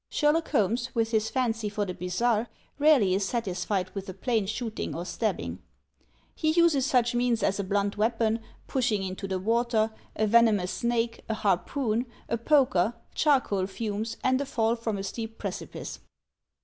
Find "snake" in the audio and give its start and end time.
10.71-11.23